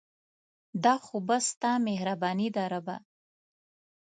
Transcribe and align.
دا 0.83 0.93
خو 1.05 1.15
بس 1.27 1.43
ستا 1.53 1.71
مهرباني 1.87 2.47
ده 2.55 2.63
ربه 2.73 2.95